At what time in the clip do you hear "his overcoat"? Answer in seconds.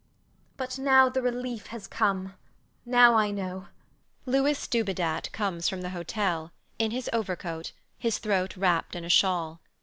6.89-7.71